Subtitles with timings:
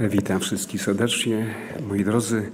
[0.00, 1.46] Witam wszystkich serdecznie.
[1.88, 2.50] Moi drodzy,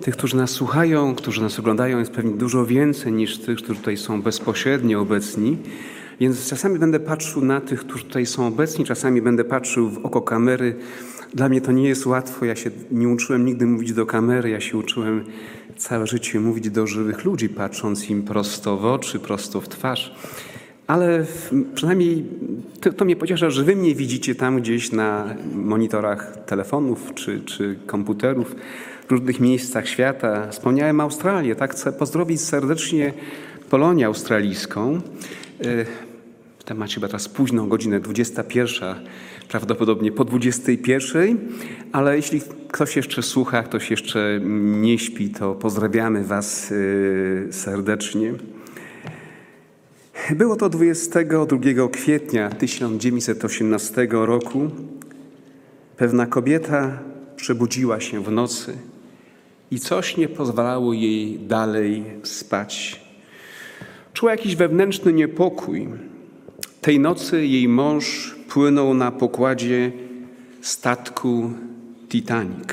[0.00, 3.96] tych, którzy nas słuchają, którzy nas oglądają, jest pewnie dużo więcej niż tych, którzy tutaj
[3.96, 5.58] są bezpośrednio obecni.
[6.20, 10.22] Więc czasami będę patrzył na tych, którzy tutaj są obecni, czasami będę patrzył w oko
[10.22, 10.76] kamery.
[11.34, 12.44] Dla mnie to nie jest łatwo.
[12.44, 15.24] Ja się nie uczyłem nigdy mówić do kamery, ja się uczyłem
[15.76, 20.14] całe życie mówić do żywych ludzi, patrząc im prosto w oczy, prosto w twarz.
[20.86, 21.24] Ale
[21.74, 22.24] przynajmniej
[22.80, 27.76] to, to mnie pociesza, że wy mnie widzicie tam gdzieś na monitorach telefonów czy, czy
[27.86, 28.56] komputerów
[29.08, 30.48] w różnych miejscach świata.
[30.50, 31.72] Wspomniałem Australię, tak?
[31.72, 33.12] Chcę pozdrowić serdecznie
[33.70, 35.00] Polonię australijską.
[36.58, 38.94] W temacie chyba teraz późną godzinę 21,
[39.48, 41.38] prawdopodobnie po 21,
[41.92, 44.40] ale jeśli ktoś jeszcze słucha, ktoś jeszcze
[44.80, 48.34] nie śpi, to pozdrawiamy Was y, serdecznie.
[50.34, 54.70] Było to 22 kwietnia 1918 roku.
[55.96, 56.98] Pewna kobieta
[57.36, 58.72] przebudziła się w nocy
[59.70, 63.00] i coś nie pozwalało jej dalej spać.
[64.12, 65.88] Czuła jakiś wewnętrzny niepokój.
[66.80, 69.92] Tej nocy jej mąż płynął na pokładzie
[70.60, 71.50] statku
[72.08, 72.68] Titanic.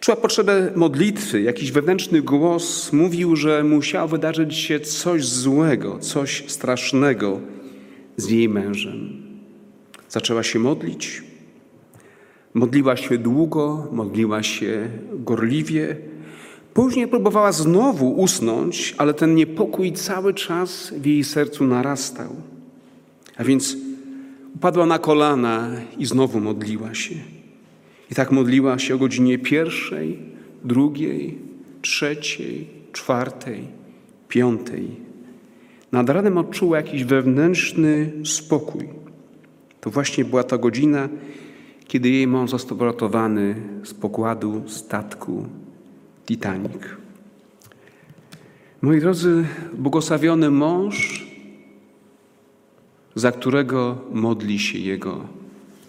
[0.00, 7.40] Czuła potrzebę modlitwy, jakiś wewnętrzny głos mówił, że musiało wydarzyć się coś złego, coś strasznego
[8.16, 9.22] z jej mężem.
[10.08, 11.22] Zaczęła się modlić.
[12.54, 15.96] Modliła się długo, modliła się gorliwie.
[16.74, 22.36] Później próbowała znowu usnąć, ale ten niepokój cały czas w jej sercu narastał.
[23.36, 23.76] A więc
[24.54, 27.14] upadła na kolana i znowu modliła się.
[28.10, 30.18] I tak modliła się o godzinie pierwszej,
[30.64, 31.38] drugiej,
[31.82, 33.66] trzeciej, czwartej,
[34.28, 34.88] piątej.
[35.92, 38.88] Nad ranem odczuła jakiś wewnętrzny spokój.
[39.80, 41.08] To właśnie była ta godzina,
[41.86, 45.46] kiedy jej mąż został uratowany z pokładu statku
[46.26, 46.82] Titanic.
[48.82, 49.44] Moi drodzy,
[49.78, 51.26] błogosławiony mąż,
[53.14, 55.24] za którego modli się jego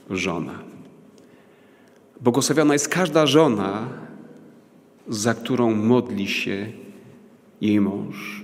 [0.10, 0.71] żona.
[2.22, 3.90] Błogosławiona jest każda żona,
[5.08, 6.72] za którą modli się
[7.62, 8.42] jej mąż.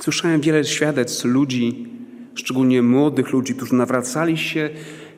[0.00, 1.86] Słyszałem wiele świadectw ludzi,
[2.34, 4.70] szczególnie młodych ludzi, którzy nawracali się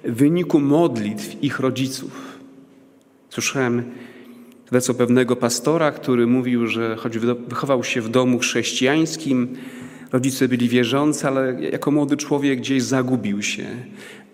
[0.05, 2.39] w wyniku modlitw ich rodziców.
[3.31, 3.83] Słyszałem
[4.67, 7.19] świadectwo pewnego pastora, który mówił, że choć
[7.49, 9.57] wychował się w domu chrześcijańskim,
[10.13, 13.67] rodzice byli wierzący, ale jako młody człowiek gdzieś zagubił się.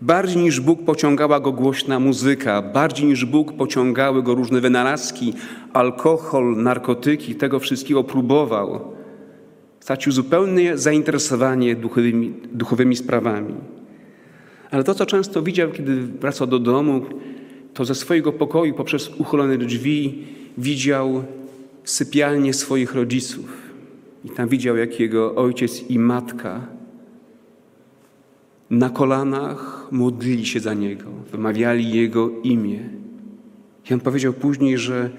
[0.02, 5.34] Bardziej niż Bóg pociągała go głośna muzyka, bardziej niż Bóg pociągały go różne wynalazki,
[5.72, 8.80] alkohol, narkotyki, tego wszystkiego próbował.
[9.80, 13.54] Stracił zupełnie zainteresowanie duchowymi, duchowymi sprawami.
[14.70, 17.02] Ale to, co często widział, kiedy wracał do domu,
[17.74, 20.24] to ze swojego pokoju poprzez uchylone drzwi
[20.58, 21.24] widział
[21.84, 23.70] sypialnię swoich rodziców.
[24.24, 26.79] I tam widział, jak jego ojciec i matka
[28.70, 32.80] na kolanach modlili się za niego, wymawiali jego imię.
[33.92, 35.10] On powiedział później, że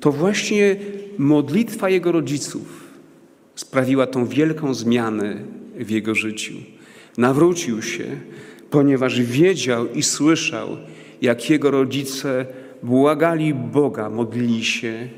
[0.00, 0.76] to właśnie
[1.18, 2.84] modlitwa jego rodziców
[3.54, 5.36] sprawiła tą wielką zmianę
[5.78, 6.54] w jego życiu.
[7.18, 8.04] Nawrócił się,
[8.70, 10.68] ponieważ wiedział i słyszał,
[11.22, 12.46] jak jego rodzice
[12.82, 15.08] błagali Boga, modlili się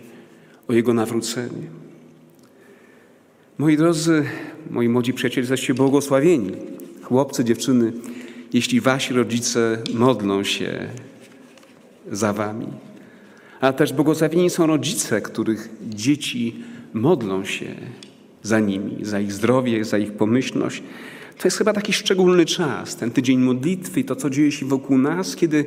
[0.69, 1.67] o jego nawrócenie.
[3.59, 4.25] Moi drodzy,
[4.71, 6.76] moi młodzi przyjaciele, jesteście błogosławieni
[7.07, 7.93] chłopcy, dziewczyny,
[8.53, 10.89] jeśli wasi rodzice modlą się
[12.13, 12.67] za wami.
[13.61, 16.55] A też błogosławieni są rodzice, których dzieci
[16.93, 17.75] modlą się
[18.43, 20.83] za nimi, za ich zdrowie, za ich pomyślność.
[21.39, 25.37] To jest chyba taki szczególny czas, ten tydzień modlitwy, to co dzieje się wokół nas,
[25.37, 25.65] kiedy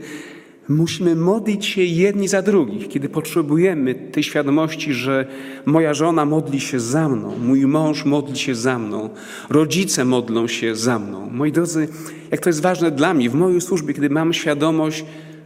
[0.70, 5.26] Musimy modlić się jedni za drugich, kiedy potrzebujemy tej świadomości, że
[5.66, 9.10] moja żona modli się za mną, mój mąż modli się za mną,
[9.50, 11.30] rodzice modlą się za mną.
[11.32, 11.88] Moi drodzy,
[12.32, 15.06] jak to jest ważne dla mnie w mojej służbie, kiedy mam świadomość,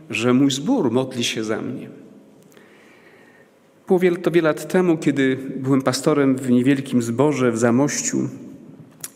[0.10, 1.90] że mój zbór modli się za mnie.
[3.88, 8.30] Było to wiele lat temu, kiedy byłem pastorem w niewielkim zborze w Zamościu.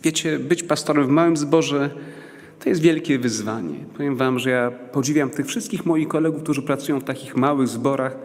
[0.03, 1.89] Wiecie, być pastorem w małym zborze
[2.67, 3.75] to jest wielkie wyzwanie.
[3.97, 8.17] Powiem Wam, że ja podziwiam tych wszystkich moich kolegów, którzy pracują w takich małych zborach,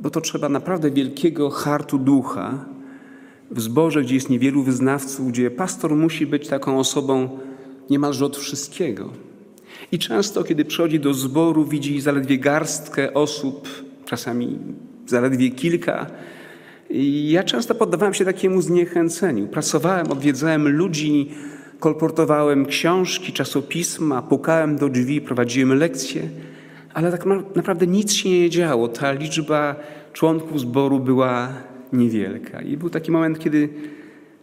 [0.00, 2.64] bo to trzeba naprawdę wielkiego hartu ducha
[3.50, 7.38] w zborze, gdzie jest niewielu wyznawców, gdzie pastor musi być taką osobą
[7.90, 9.10] niemalże od wszystkiego.
[9.92, 13.68] I często, kiedy przychodzi do zboru, widzi zaledwie garstkę osób,
[14.04, 14.58] czasami
[15.06, 16.06] zaledwie kilka.
[16.90, 19.48] I ja często poddawałem się takiemu zniechęceniu.
[19.48, 21.30] Pracowałem, odwiedzałem ludzi,
[21.84, 26.22] kolportowałem książki, czasopisma, pukałem do drzwi, prowadziłem lekcje,
[26.94, 28.88] ale tak naprawdę nic się nie działo.
[28.88, 29.76] Ta liczba
[30.12, 31.48] członków zboru była
[31.92, 32.62] niewielka.
[32.62, 33.68] I był taki moment, kiedy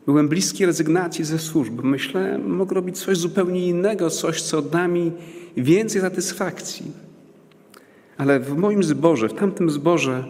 [0.05, 1.83] byłem bliski rezygnacji ze służby.
[1.83, 5.11] Myślałem, mogę robić coś zupełnie innego, coś, co da mi
[5.57, 6.91] więcej satysfakcji.
[8.17, 10.23] Ale w moim zborze, w tamtym zborze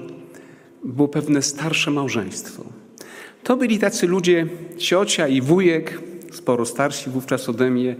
[0.83, 2.63] było pewne starsze małżeństwo.
[3.43, 4.47] To byli tacy ludzie,
[4.77, 7.95] ciocia i wujek, sporo starsi wówczas ode mnie,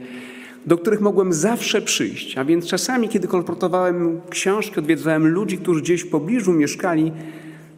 [0.66, 2.38] do których mogłem zawsze przyjść.
[2.38, 7.12] A więc czasami, kiedy kolportowałem książki, odwiedzałem ludzi, którzy gdzieś w pobliżu mieszkali,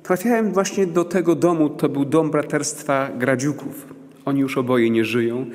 [0.04, 1.70] trafiałem właśnie do tego domu.
[1.70, 3.88] To był dom braterstwa Gradziuków.
[4.26, 5.46] Oni już oboje nie żyją.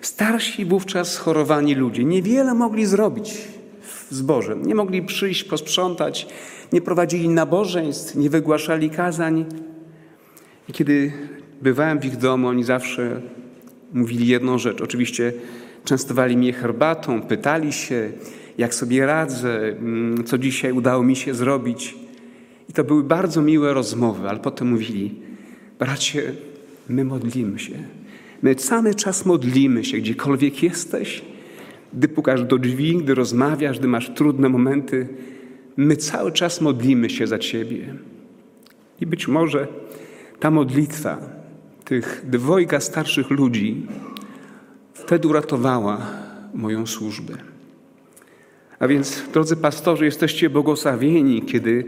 [0.00, 3.38] Starsi wówczas schorowani ludzie niewiele mogli zrobić
[3.82, 4.56] w zborze.
[4.56, 6.26] Nie mogli przyjść, posprzątać,
[6.72, 9.44] nie prowadzili nabożeństw, nie wygłaszali kazań.
[10.68, 11.12] I kiedy
[11.62, 13.20] bywałem w ich domu, oni zawsze
[13.96, 14.80] mówili jedną rzecz.
[14.80, 15.32] Oczywiście
[15.84, 18.12] częstowali mnie herbatą, pytali się,
[18.58, 21.94] jak sobie radzę, mm, co dzisiaj udało mi się zrobić.
[22.68, 25.14] I to były bardzo miłe rozmowy, ale potem mówili:
[25.78, 26.32] Bracie,
[26.88, 27.74] my modlimy się.
[28.42, 31.22] My cały czas modlimy się, gdziekolwiek jesteś,
[31.94, 35.08] gdy pukasz do drzwi, gdy rozmawiasz, gdy masz trudne momenty.
[35.76, 37.94] My cały czas modlimy się za Ciebie.
[39.00, 39.68] I być może
[40.40, 41.35] ta modlitwa
[41.86, 43.86] tych dwojga starszych ludzi
[44.94, 46.06] wtedy uratowała
[46.54, 47.34] moją służbę.
[48.78, 51.84] A więc, drodzy pastorzy, jesteście błogosławieni, kiedy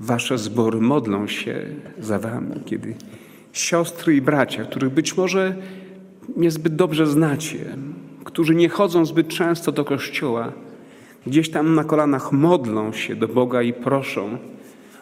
[0.00, 1.66] wasze zbory modlą się
[1.98, 2.94] za wami, kiedy
[3.52, 5.56] siostry i bracia, których być może
[6.36, 7.76] niezbyt dobrze znacie,
[8.24, 10.52] którzy nie chodzą zbyt często do kościoła,
[11.26, 14.38] gdzieś tam na kolanach modlą się do Boga i proszą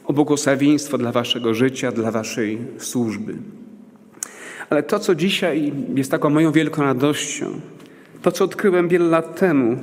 [0.05, 3.34] o błogosławieństwo dla waszego życia, dla waszej służby.
[4.70, 7.61] Ale to, co dzisiaj jest taką moją wielką radością,
[8.22, 9.76] to, co odkryłem wiele lat temu,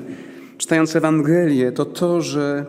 [0.57, 2.65] czytając Ewangelię, to to, że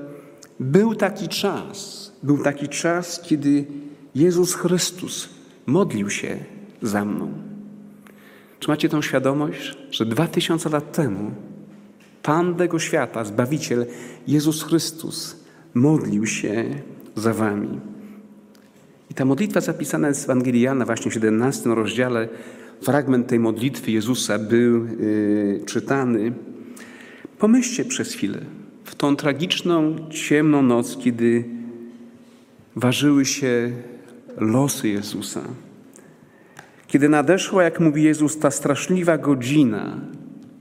[0.61, 3.65] był taki czas, był taki czas, kiedy
[4.15, 5.29] Jezus Chrystus
[5.67, 6.37] modlił się
[6.82, 7.32] za mną.
[8.61, 11.31] Czy macie tą świadomość, że dwa tysiące lat temu
[12.29, 13.87] Pan tego świata, Zbawiciel
[14.26, 15.37] Jezus Chrystus
[15.75, 16.65] modlił się
[17.17, 17.81] za wami?
[19.10, 22.28] I ta modlitwa zapisana jest w Ewangelii Jana właśnie w 17 rozdziale.
[22.82, 26.32] Fragment tej modlitwy Jezusa był yy, czytany.
[27.38, 28.38] Pomyślcie przez chwilę
[28.84, 31.44] w tą tragiczną, ciemną noc, kiedy
[32.76, 33.72] ważyły się
[34.37, 35.43] losy Jezusa.
[36.87, 40.00] Kiedy nadeszła, jak mówi Jezus, ta straszliwa godzina,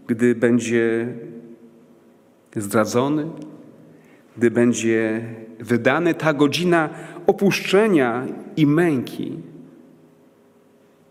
[0.07, 1.07] gdy będzie
[2.55, 3.27] zdradzony,
[4.37, 5.21] gdy będzie
[5.59, 6.89] wydany, ta godzina
[7.27, 8.27] opuszczenia
[8.57, 9.31] i męki,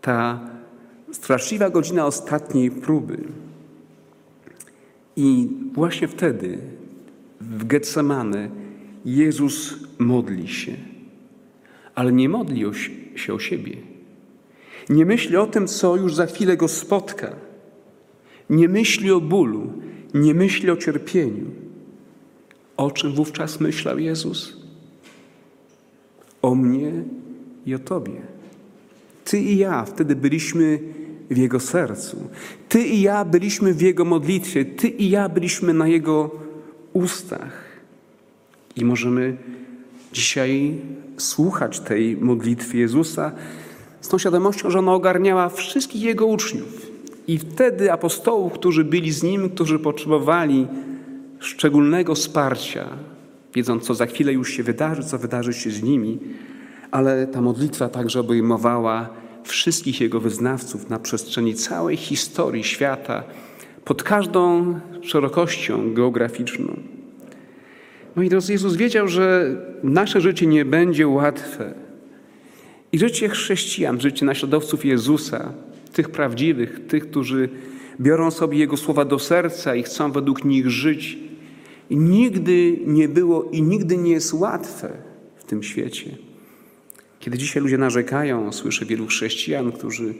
[0.01, 0.39] ta
[1.11, 3.17] straszliwa godzina ostatniej próby.
[5.15, 6.59] I właśnie wtedy
[7.41, 8.49] w Getsemane
[9.05, 10.73] Jezus modli się,
[11.95, 12.63] ale nie modli
[13.15, 13.77] się o siebie.
[14.89, 17.35] Nie myśli o tym, co już za chwilę go spotka.
[18.49, 19.73] Nie myśli o bólu,
[20.13, 21.45] nie myśli o cierpieniu.
[22.77, 24.66] O czym wówczas myślał Jezus?
[26.47, 26.91] O mnie
[27.65, 28.21] i o Tobie.
[29.25, 30.79] Ty i ja wtedy byliśmy
[31.29, 32.17] w Jego sercu.
[32.69, 34.65] Ty i ja byliśmy w Jego modlitwie.
[34.65, 36.31] Ty i ja byliśmy na Jego
[36.93, 37.63] ustach.
[38.75, 39.37] I możemy
[40.13, 40.81] dzisiaj
[41.17, 43.31] słuchać tej modlitwy Jezusa
[44.01, 46.91] z tą świadomością, że ona ogarniała wszystkich Jego uczniów.
[47.27, 50.67] I wtedy apostołów, którzy byli z Nim, którzy potrzebowali
[51.39, 52.89] szczególnego wsparcia,
[53.57, 56.19] wiedząc, co za chwilę już się wydarzy, co wydarzy się z nimi,
[56.91, 59.09] ale ta modlitwa także obejmowała
[59.43, 63.23] wszystkich Jego wyznawców na przestrzeni całej historii świata,
[63.85, 66.79] pod każdą szerokością geograficzną.
[68.15, 71.73] No i Jezus wiedział, że nasze życie nie będzie łatwe.
[72.91, 75.53] I życie chrześcijan, życie naśladowców Jezusa,
[75.93, 77.49] tych prawdziwych, tych, którzy
[77.99, 81.17] biorą sobie Jego słowa do serca i chcą według nich żyć,
[81.95, 84.89] nigdy nie było i nigdy nie jest łatwe
[85.35, 86.17] w tym świecie.
[87.19, 90.13] Kiedy dzisiaj ludzie narzekają, słyszę wielu chrześcijan, którzy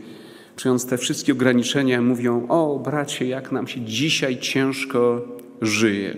[0.55, 5.27] czując te wszystkie ograniczenia mówią: O, bracie, jak nam się dzisiaj ciężko
[5.61, 6.17] żyje.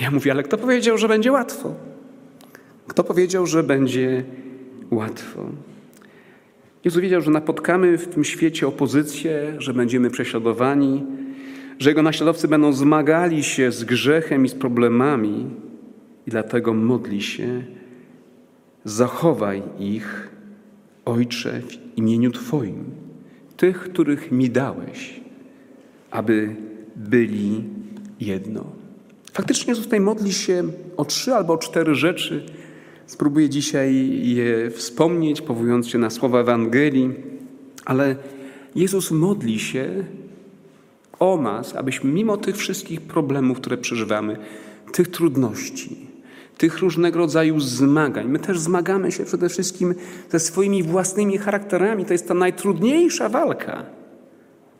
[0.00, 1.74] Ja mówię, ale kto powiedział, że będzie łatwo?
[2.86, 4.24] Kto powiedział, że będzie
[4.90, 5.46] łatwo?
[6.84, 11.06] Jezus wiedział, że napotkamy w tym świecie opozycję, że będziemy prześladowani,
[11.78, 15.46] że Jego naśladowcy będą zmagali się z grzechem i z problemami
[16.26, 17.64] i dlatego modli się,
[18.84, 20.28] zachowaj ich,
[21.04, 22.84] Ojcze, w imieniu Twoim,
[23.56, 25.20] tych, których mi dałeś,
[26.10, 26.56] aby
[26.96, 27.64] byli
[28.20, 28.64] jedno.
[29.32, 30.62] Faktycznie Jezus tutaj modli się
[30.96, 32.46] o trzy albo cztery rzeczy.
[33.06, 37.14] Spróbuję dzisiaj je wspomnieć, powołując się na słowa Ewangelii,
[37.84, 38.16] ale
[38.74, 40.04] Jezus modli się
[41.18, 44.36] o nas, abyśmy mimo tych wszystkich problemów, które przeżywamy,
[44.92, 45.96] tych trudności,
[46.58, 49.94] tych różnego rodzaju zmagań, my też zmagamy się przede wszystkim
[50.30, 52.04] ze swoimi własnymi charakterami.
[52.04, 53.84] To jest ta najtrudniejsza walka.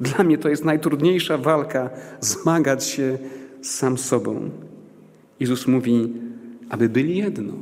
[0.00, 1.90] Dla mnie to jest najtrudniejsza walka
[2.20, 3.18] zmagać się
[3.62, 4.50] sam sobą.
[5.40, 6.12] Jezus mówi,
[6.68, 7.52] aby byli jedno.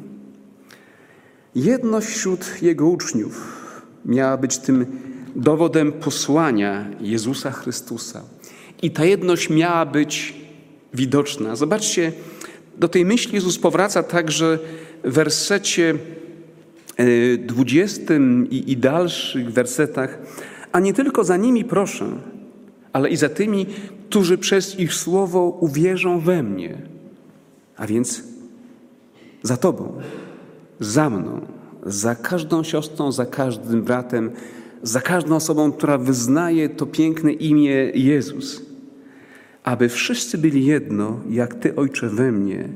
[1.54, 3.62] Jedność wśród Jego uczniów
[4.04, 4.86] miała być tym
[5.36, 8.22] dowodem posłania Jezusa Chrystusa.
[8.82, 10.34] I ta jedność miała być
[10.94, 11.56] widoczna.
[11.56, 12.12] Zobaczcie,
[12.76, 14.58] do tej myśli Jezus powraca także
[15.04, 15.94] w wersecie
[17.38, 18.18] 20 e,
[18.50, 20.18] i, i dalszych wersetach.
[20.72, 22.06] A nie tylko za nimi proszę,
[22.92, 23.66] ale i za tymi,
[24.08, 26.78] którzy przez ich słowo uwierzą we mnie.
[27.76, 28.22] A więc
[29.42, 30.00] za Tobą,
[30.80, 31.40] za mną,
[31.86, 34.30] za każdą siostrą, za każdym bratem,
[34.84, 38.62] za każdą osobą, która wyznaje to piękne imię Jezus.
[39.64, 42.68] Aby wszyscy byli jedno, jak Ty, Ojcze, we mnie,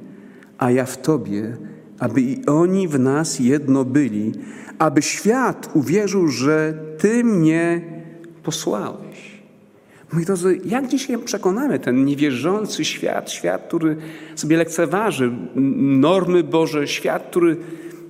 [0.59, 1.57] a ja w Tobie,
[1.99, 4.33] aby i oni w nas jedno byli,
[4.79, 7.83] aby świat uwierzył, że Ty mnie
[8.43, 9.39] posłałeś.
[10.13, 13.97] Moi drodzy, jak dzisiaj przekonamy ten niewierzący świat, świat, który
[14.35, 15.33] sobie lekceważy
[15.77, 17.57] normy Boże, świat, który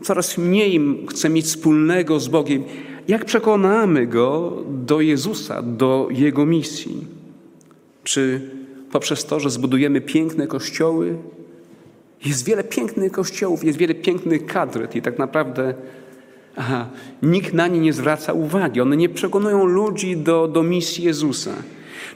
[0.03, 2.63] coraz mniej chce mieć wspólnego z Bogiem,
[3.09, 7.07] jak przekonamy go do Jezusa, do Jego misji?
[8.05, 8.41] Czy
[8.93, 11.17] poprzez to, że zbudujemy piękne kościoły?
[12.25, 15.75] Jest wiele pięknych kościołów, jest wiele pięknych kadret i tak naprawdę
[16.57, 16.89] aha,
[17.23, 18.81] nikt na nie nie zwraca uwagi.
[18.81, 21.53] One nie przekonują ludzi do, do misji Jezusa.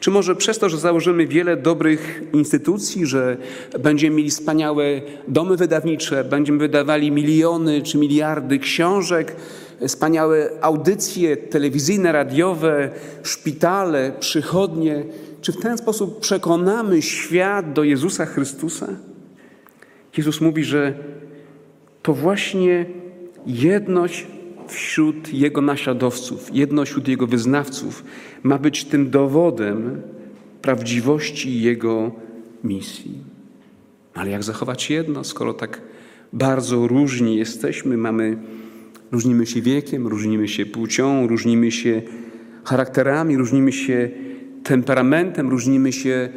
[0.01, 3.37] Czy może przez to, że założymy wiele dobrych instytucji, że
[3.81, 4.85] będziemy mieli wspaniałe
[5.29, 9.37] domy wydawnicze, będziemy wydawali miliony czy miliardy książek,
[9.89, 12.91] wspaniałe audycje telewizyjne, radiowe,
[13.23, 15.05] szpitale, przychodnie,
[15.41, 18.89] czy w ten sposób przekonamy świat do Jezusa Chrystusa?
[20.17, 20.95] Jezus mówi, że
[22.03, 22.87] to właśnie
[23.47, 24.27] jedność
[24.69, 28.05] wśród Jego naśladowców, jedność wśród Jego wyznawców
[28.43, 30.03] ma być tym dowodem
[30.63, 32.13] prawdziwości Jego
[32.65, 33.19] misji.
[34.15, 35.83] Ale jak zachować jedno, skoro tak
[36.33, 38.37] bardzo różni jesteśmy, mamy,
[39.13, 42.03] różnimy się wiekiem, różnimy się płcią, różnimy się
[42.65, 44.11] charakterami, różnimy się
[44.65, 46.29] temperamentem, różnimy się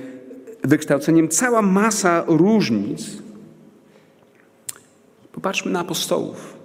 [0.63, 3.17] wykształceniem, cała masa różnic.
[5.32, 6.55] Popatrzmy na apostołów.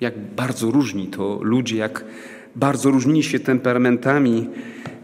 [0.00, 2.04] Jak bardzo różni to ludzie, jak
[2.56, 4.48] bardzo różnili się temperamentami.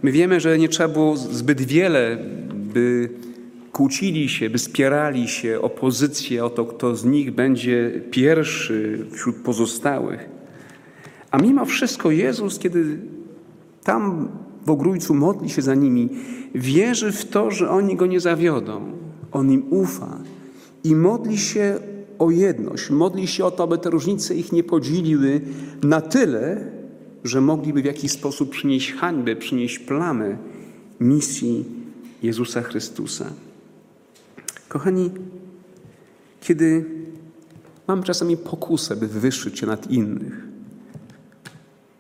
[0.03, 2.19] My wiemy, że nie trzeba było zbyt wiele,
[2.55, 3.11] by
[3.77, 9.37] kłócili się, by spierali się o pozycję, o to, kto z nich będzie pierwszy wśród
[9.37, 10.29] pozostałych.
[11.31, 12.99] A mimo wszystko Jezus, kiedy
[13.85, 14.29] tam
[14.67, 16.09] w ogrójcu modli się za nimi,
[16.55, 18.93] wierzy w to, że oni go nie zawiodą.
[19.33, 20.19] On im ufa
[20.85, 21.79] i modli się
[22.19, 25.41] o jedność, modli się o to, aby te różnice ich nie podzieliły
[25.83, 26.71] na tyle,
[27.25, 30.37] że mogliby w jakiś sposób przynieść hańbę, przynieść plamę
[31.01, 31.65] misji
[32.23, 33.46] Jezusa Chrystusa.
[34.69, 35.11] Kochani,
[36.41, 36.85] kiedy
[37.89, 40.47] mam czasami pokusę, by wywyższyć się nad innych,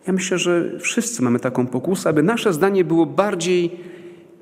[0.06, 3.70] ja myślę, że wszyscy mamy taką pokusę, aby nasze zdanie było bardziej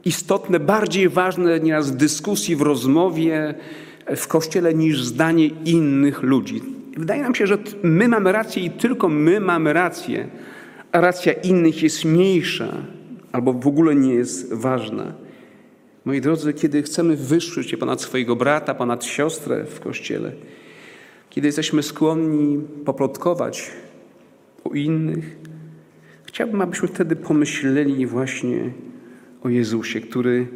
[0.05, 3.55] istotne, bardziej ważne nieraz w dyskusji, w rozmowie,
[4.17, 6.63] w kościele niż zdanie innych ludzi.
[6.97, 10.29] Wydaje nam się, że my mamy rację i tylko my mamy rację,
[10.93, 12.69] a racja innych jest mniejsza
[13.33, 15.13] albo w ogóle nie jest ważna.
[16.05, 20.33] Moi drodzy, kiedy chcemy wyższyć się ponad swojego brata, ponad siostrę w kościele,
[21.31, 23.71] kiedy jesteśmy skłonni poplotkować
[24.65, 25.37] o innych,
[26.25, 28.71] chciałbym, abyśmy wtedy pomyśleli właśnie
[29.43, 30.47] o Jezusie, który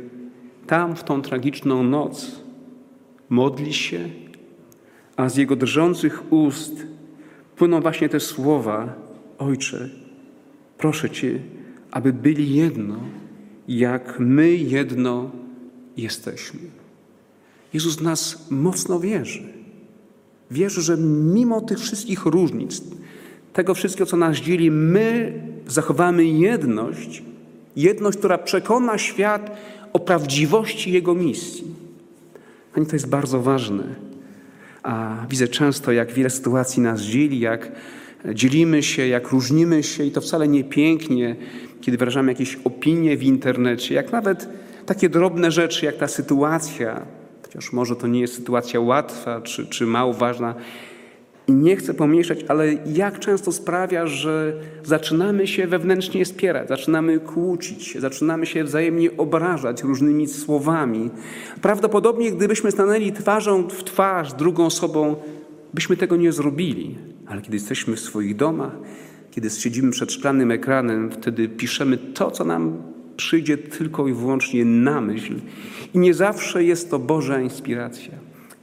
[0.67, 2.43] tam w tą tragiczną noc
[3.28, 4.09] modli się,
[5.17, 6.87] a z jego drżących ust
[7.57, 8.95] płyną właśnie te słowa:
[9.38, 9.90] Ojcze,
[10.78, 11.38] proszę Cię,
[11.90, 12.97] aby byli jedno,
[13.68, 15.30] jak my jedno
[15.96, 16.60] jesteśmy.
[17.75, 19.42] Jezus nas mocno wierzy.
[20.50, 20.96] Wierzy, że
[21.34, 22.82] mimo tych wszystkich różnic,
[23.52, 25.32] tego wszystkiego, co nas dzieli, my
[25.66, 27.22] zachowamy jedność,
[27.76, 29.56] jedność, która przekona świat
[29.92, 31.64] o prawdziwości Jego misji.
[32.75, 33.84] Ani to jest bardzo ważne.
[34.82, 37.72] A widzę często, jak wiele sytuacji nas dzieli, jak
[38.34, 41.37] dzielimy się, jak różnimy się i to wcale nie pięknie,
[41.80, 44.49] kiedy wyrażamy jakieś opinie w internecie, jak nawet
[44.87, 47.06] takie drobne rzeczy, jak ta sytuacja,
[47.42, 50.54] chociaż może to nie jest sytuacja łatwa czy, czy mało ważna,
[51.49, 54.52] nie chcę pomniejszać, ale jak często sprawia, że
[54.85, 61.11] zaczynamy się wewnętrznie spierać, zaczynamy kłócić zaczynamy się wzajemnie obrażać różnymi słowami.
[61.62, 65.16] Prawdopodobnie, gdybyśmy stanęli twarzą w twarz drugą osobą,
[65.75, 66.99] byśmy tego nie zrobili.
[67.26, 68.73] Ale kiedy jesteśmy w swoich domach,
[69.38, 72.83] kiedy siedzimy przed szklanym ekranem, wtedy piszemy to, co nam
[73.16, 75.35] przyjdzie tylko i wyłącznie na myśl.
[75.95, 78.12] I nie zawsze jest to Boża inspiracja.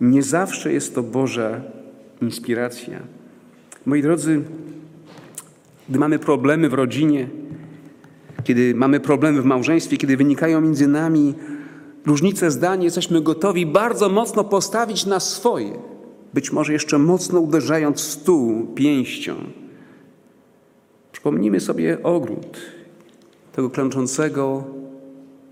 [0.01, 1.62] Nie zawsze jest to Boża
[2.22, 3.00] inspiracja.
[3.86, 4.41] Moi drodzy,
[5.89, 7.27] gdy mamy problemy w rodzinie,
[8.44, 11.34] kiedy mamy problemy w małżeństwie, kiedy wynikają między nami
[12.05, 15.74] różnice zdań, jesteśmy gotowi bardzo mocno postawić na swoje,
[16.34, 19.64] być może jeszcze mocno uderzając w stół pięścią.
[21.25, 22.62] Przypomnijmy sobie ogród
[23.53, 24.63] tego klęczącego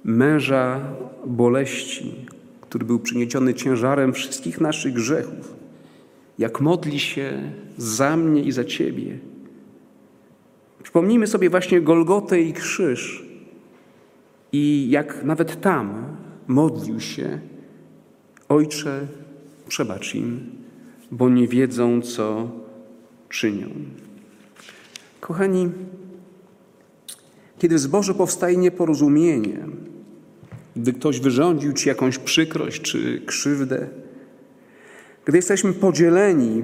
[0.03, 0.81] męża
[1.25, 2.25] boleści,
[2.61, 5.53] który był przygnieciony ciężarem wszystkich naszych grzechów
[6.39, 9.17] jak modli się za mnie i za Ciebie.
[10.83, 13.25] Przypomnijmy sobie właśnie Golgotę i krzyż
[14.51, 16.05] i jak nawet tam
[16.47, 17.39] modlił się
[18.49, 19.07] Ojcze,
[19.67, 20.39] przebacz im,
[21.11, 22.51] bo nie wiedzą, co
[23.29, 23.69] czynią.
[25.23, 25.71] Kochani,
[27.57, 29.59] kiedy w zborze powstaje nieporozumienie,
[30.75, 33.87] gdy ktoś wyrządził Ci jakąś przykrość czy krzywdę,
[35.25, 36.63] gdy jesteśmy podzieleni,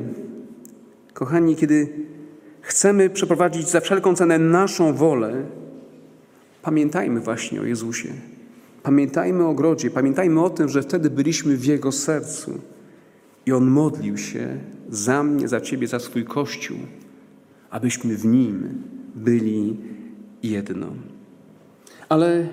[1.14, 1.90] kochani, kiedy
[2.62, 5.44] chcemy przeprowadzić za wszelką cenę naszą wolę,
[6.62, 8.10] pamiętajmy właśnie o Jezusie.
[8.84, 12.60] Pamiętajmy o ogrodzie, pamiętajmy o tym, że wtedy byliśmy w Jego sercu
[13.46, 14.58] i On modlił się
[14.90, 16.78] za mnie, za Ciebie, za swój Kościół,
[17.70, 18.84] abyśmy w Nim
[19.16, 19.78] byli
[20.44, 20.88] jedno.
[22.10, 22.48] Ale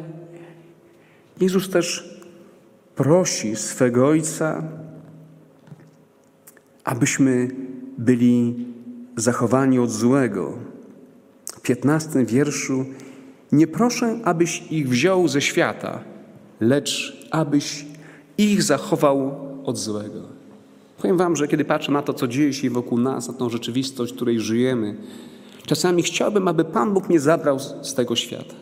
[1.40, 2.20] Jezus też
[2.94, 4.62] prosi swego Ojca,
[6.84, 7.48] abyśmy
[7.98, 8.66] byli
[9.16, 10.58] zachowani od złego.
[11.46, 12.84] W piętnastym wierszu
[13.52, 16.00] nie proszę, abyś ich wziął ze świata,
[16.60, 17.86] lecz abyś
[18.38, 20.35] ich zachował od złego.
[20.98, 24.12] Powiem Wam, że kiedy patrzę na to, co dzieje się wokół nas, na tą rzeczywistość,
[24.12, 24.96] w której żyjemy,
[25.66, 28.54] czasami chciałbym, aby Pan Bóg mnie zabrał z tego świata.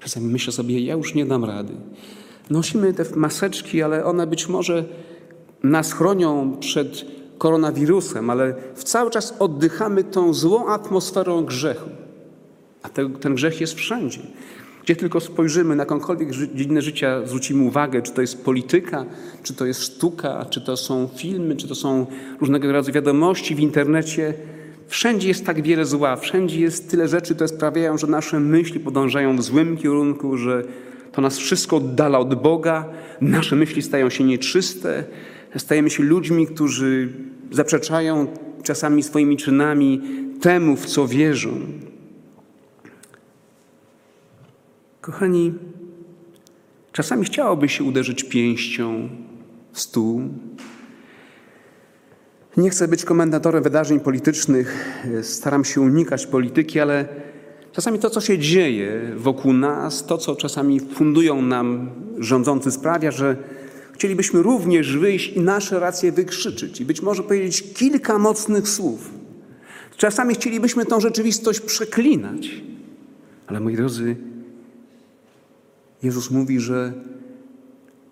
[0.00, 1.72] Czasami myślę sobie, ja już nie dam rady.
[2.50, 4.84] Nosimy te maseczki, ale one być może
[5.62, 7.04] nas chronią przed
[7.38, 11.90] koronawirusem, ale cały czas oddychamy tą złą atmosferą grzechu.
[12.82, 14.20] A te, ten grzech jest wszędzie.
[14.84, 19.04] Gdzie tylko spojrzymy, na jakąkolwiek dziedzinę życia zwrócimy uwagę, czy to jest polityka,
[19.42, 22.06] czy to jest sztuka, czy to są filmy, czy to są
[22.40, 24.34] różnego rodzaju wiadomości w internecie.
[24.88, 29.36] Wszędzie jest tak wiele zła, wszędzie jest tyle rzeczy, które sprawiają, że nasze myśli podążają
[29.36, 30.64] w złym kierunku, że
[31.12, 32.84] to nas wszystko oddala od Boga,
[33.20, 35.04] nasze myśli stają się nieczyste,
[35.56, 37.08] stajemy się ludźmi, którzy
[37.50, 38.26] zaprzeczają
[38.62, 40.00] czasami swoimi czynami
[40.40, 41.50] temu, w co wierzą.
[45.04, 45.52] Kochani,
[46.92, 49.08] czasami chciałoby się uderzyć pięścią
[49.72, 50.22] w stół.
[52.56, 57.08] Nie chcę być komentatorem wydarzeń politycznych, staram się unikać polityki, ale
[57.72, 63.36] czasami to, co się dzieje wokół nas, to, co czasami fundują nam rządzący, sprawia, że
[63.92, 69.10] Chcielibyśmy również wyjść i nasze racje wykrzyczeć i być może powiedzieć kilka mocnych słów.
[69.96, 72.50] Czasami chcielibyśmy tą rzeczywistość przeklinać.
[73.46, 74.16] Ale moi drodzy,
[76.04, 76.92] Jezus mówi, że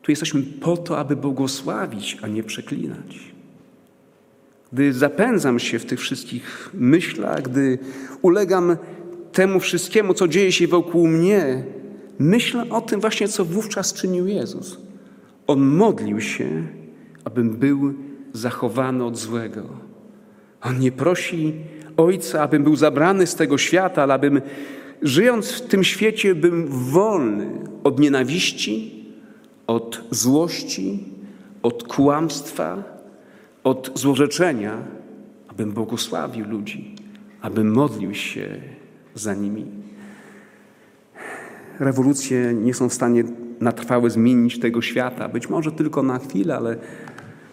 [0.02, 3.32] tu jesteśmy po to, aby błogosławić, a nie przeklinać.
[4.72, 7.78] Gdy zapędzam się w tych wszystkich myślach, gdy
[8.22, 8.76] ulegam
[9.32, 11.64] temu wszystkiemu, co dzieje się wokół mnie,
[12.18, 14.78] myślę o tym właśnie, co wówczas czynił Jezus.
[15.46, 16.66] On modlił się,
[17.24, 17.94] abym był
[18.32, 19.62] zachowany od złego.
[20.62, 21.54] On nie prosi
[21.96, 24.40] Ojca, abym był zabrany z tego świata, ale abym
[25.02, 27.48] żyjąc w tym świecie, był wolny
[27.84, 29.04] od nienawiści,
[29.66, 31.04] od złości,
[31.62, 32.84] od kłamstwa,
[33.64, 34.78] od złorzeczenia,
[35.48, 36.94] abym błogosławił ludzi,
[37.40, 38.60] abym modlił się
[39.14, 39.66] za nimi.
[41.78, 43.24] Rewolucje nie są w stanie
[43.60, 45.28] na trwałe zmienić tego świata.
[45.28, 46.76] Być może tylko na chwilę, ale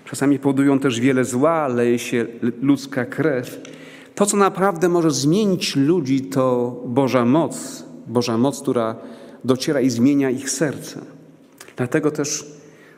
[0.05, 2.25] czasami powodują też wiele zła, leje się
[2.61, 3.61] ludzka krew.
[4.19, 8.95] To, co naprawdę może zmienić ludzi, to Boża moc, Boża moc, która
[9.43, 11.01] dociera i zmienia ich serce.
[11.77, 12.45] Dlatego też,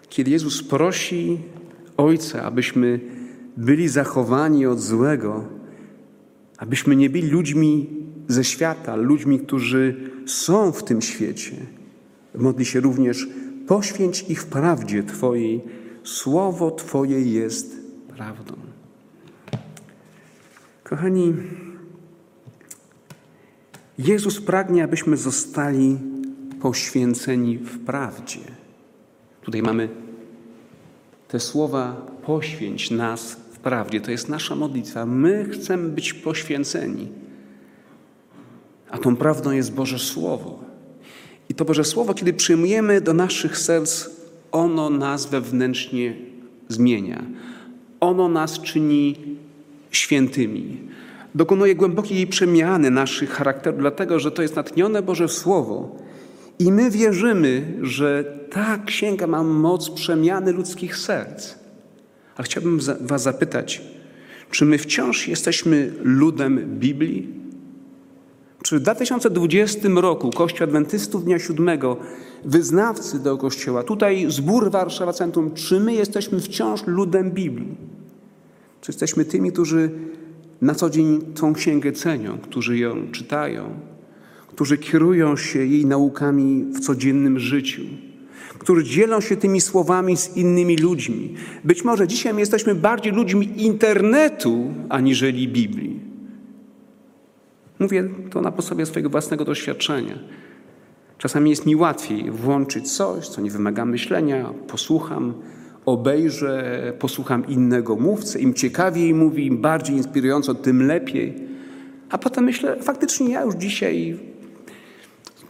[0.09, 1.37] kiedy Jezus prosi
[1.97, 2.99] Ojca, abyśmy
[3.57, 5.45] byli zachowani od złego,
[6.57, 7.89] abyśmy nie byli ludźmi
[8.27, 11.55] ze świata, ludźmi, którzy są w tym świecie,
[12.35, 13.27] Modli się również
[13.67, 15.61] poświęć ich w prawdzie Twojej.
[16.03, 17.75] Słowo Twoje jest
[18.07, 18.70] prawdą.
[20.91, 21.33] Kochani,
[23.97, 25.97] Jezus pragnie, abyśmy zostali
[26.61, 28.39] poświęceni w prawdzie.
[29.41, 29.89] Tutaj mamy
[31.27, 34.01] te słowa: poświęć nas w prawdzie.
[34.01, 35.05] To jest nasza modlitwa.
[35.05, 37.07] My chcemy być poświęceni.
[38.89, 40.59] A tą prawdą jest Boże Słowo.
[41.49, 44.09] I to Boże Słowo, kiedy przyjmujemy do naszych serc,
[44.51, 46.15] ono nas wewnętrznie
[46.67, 47.23] zmienia.
[47.99, 49.31] Ono nas czyni
[49.91, 50.77] świętymi.
[51.35, 55.95] Dokonuje głębokiej przemiany naszych charakterów, dlatego że to jest natchnione Boże Słowo.
[56.59, 61.55] I my wierzymy, że ta księga ma moc przemiany ludzkich serc.
[62.35, 63.81] Ale chciałbym Was zapytać,
[64.51, 67.41] czy my wciąż jesteśmy ludem Biblii?
[68.63, 71.97] Czy w 2020 roku Kościół Adwentystów Dnia Siódmego,
[72.45, 78.00] wyznawcy do Kościoła, tutaj zbór Warszawa Centrum, czy my jesteśmy wciąż ludem Biblii?
[78.81, 79.89] Czy jesteśmy tymi, którzy
[80.61, 83.69] na co dzień tą księgę cenią, którzy ją czytają,
[84.47, 87.81] którzy kierują się jej naukami w codziennym życiu,
[88.59, 91.35] którzy dzielą się tymi słowami z innymi ludźmi.
[91.63, 95.99] Być może dzisiaj my jesteśmy bardziej ludźmi internetu aniżeli Biblii.
[97.79, 100.19] Mówię to na podstawie swojego własnego doświadczenia.
[101.17, 105.33] Czasami jest mi łatwiej włączyć coś, co nie wymaga myślenia, posłucham,
[105.85, 108.39] obejrzę, posłucham innego mówcy.
[108.39, 111.33] Im ciekawiej mówi, im bardziej inspirująco, tym lepiej.
[112.09, 114.19] A potem myślę, faktycznie ja już dzisiaj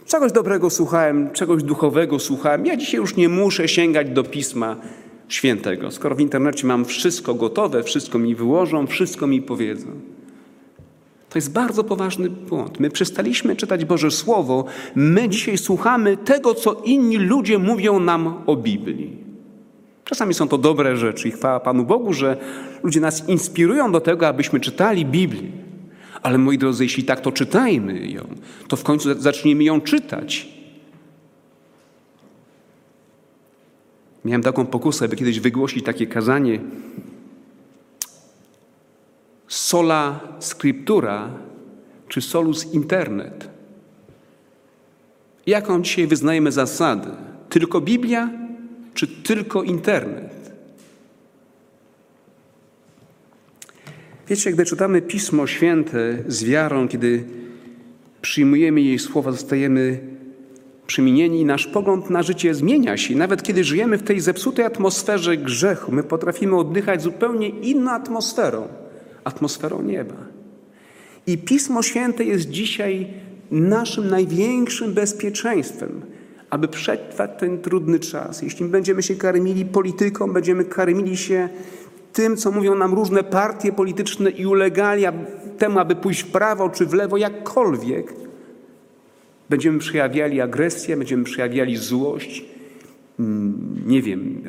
[0.06, 2.66] czegoś dobrego słuchałem, czegoś duchowego słuchałem.
[2.66, 4.76] Ja dzisiaj już nie muszę sięgać do Pisma
[5.28, 9.86] Świętego, skoro w internecie mam wszystko gotowe, wszystko mi wyłożą, wszystko mi powiedzą.
[11.30, 12.80] To jest bardzo poważny błąd.
[12.80, 14.64] My przestaliśmy czytać Boże Słowo,
[14.94, 19.21] my dzisiaj słuchamy tego, co inni ludzie mówią nam o Biblii.
[20.12, 22.36] Czasami są to dobre rzeczy i chwała Panu Bogu, że
[22.82, 25.50] ludzie nas inspirują do tego, abyśmy czytali Biblię.
[26.22, 28.28] Ale moi drodzy, jeśli tak, to czytajmy ją,
[28.68, 30.48] to w końcu zaczniemy ją czytać.
[34.24, 36.60] Miałem taką pokusę, by kiedyś wygłosić takie kazanie
[39.48, 41.30] sola scriptura
[42.08, 43.48] czy solus internet.
[45.46, 47.10] Jaką dzisiaj wyznajemy zasady?
[47.48, 48.41] Tylko Biblia
[48.94, 50.52] czy tylko internet?
[54.28, 57.24] Wiecie, gdy czytamy Pismo Święte z wiarą, kiedy
[58.22, 60.00] przyjmujemy jej słowa, zostajemy
[60.86, 63.16] przemienieni i nasz pogląd na życie zmienia się.
[63.16, 68.68] Nawet kiedy żyjemy w tej zepsutej atmosferze grzechu, my potrafimy oddychać zupełnie inną atmosferą,
[69.24, 70.14] atmosferą nieba.
[71.26, 73.06] I Pismo Święte jest dzisiaj
[73.50, 76.02] naszym największym bezpieczeństwem
[76.52, 78.42] aby przetrwać ten trudny czas.
[78.42, 81.48] Jeśli będziemy się karmili polityką, będziemy karmili się
[82.12, 85.04] tym, co mówią nam różne partie polityczne i ulegali
[85.58, 88.14] temu, aby pójść w prawo czy w lewo, jakkolwiek,
[89.50, 92.44] będziemy przejawiali agresję, będziemy przejawiali złość,
[93.20, 93.54] mm,
[93.86, 94.42] nie wiem,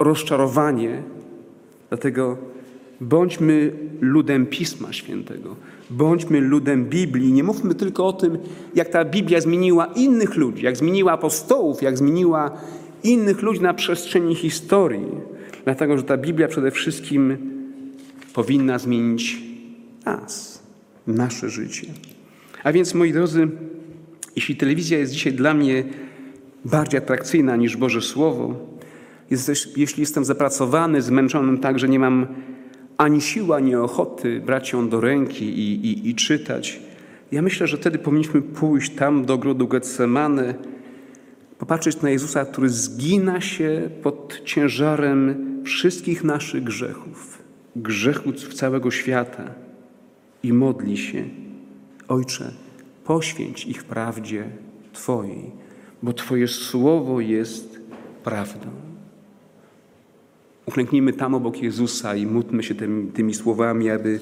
[0.00, 1.02] rozczarowanie.
[1.88, 2.36] Dlatego
[3.02, 5.56] bądźmy ludem Pisma Świętego.
[5.90, 7.32] Bądźmy ludem Biblii.
[7.32, 8.38] Nie mówmy tylko o tym,
[8.74, 12.50] jak ta Biblia zmieniła innych ludzi, jak zmieniła apostołów, jak zmieniła
[13.04, 15.06] innych ludzi na przestrzeni historii.
[15.64, 17.36] Dlatego, że ta Biblia przede wszystkim
[18.34, 19.42] powinna zmienić
[20.04, 20.62] nas,
[21.06, 21.86] nasze życie.
[22.64, 23.48] A więc, moi drodzy,
[24.36, 25.84] jeśli telewizja jest dzisiaj dla mnie
[26.64, 28.54] bardziej atrakcyjna niż Boże Słowo,
[29.76, 32.26] jeśli jestem zapracowany, zmęczony tak, że nie mam
[33.02, 36.80] ani siła, ani ochoty brać ją do ręki i, i, i czytać.
[37.32, 40.54] Ja myślę, że wtedy powinniśmy pójść tam do ogrodu Getsemane,
[41.58, 45.34] popatrzeć na Jezusa, który zgina się pod ciężarem
[45.64, 47.42] wszystkich naszych grzechów,
[47.76, 49.54] grzechów całego świata
[50.42, 51.24] i modli się:
[52.08, 52.52] Ojcze,
[53.04, 54.44] poświęć ich prawdzie
[54.92, 55.50] Twojej,
[56.02, 57.80] bo Twoje słowo jest
[58.24, 58.81] prawdą.
[60.66, 64.20] Uklęknijmy tam obok Jezusa i módlmy się tymi, tymi słowami, aby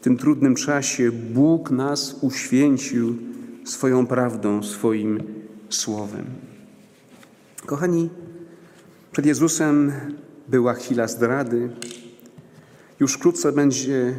[0.00, 3.16] w tym trudnym czasie Bóg nas uświęcił
[3.64, 5.22] swoją prawdą, swoim
[5.68, 6.24] słowem.
[7.66, 8.10] Kochani,
[9.12, 9.92] przed Jezusem
[10.48, 11.70] była chwila zdrady.
[13.00, 14.14] Już wkrótce będzie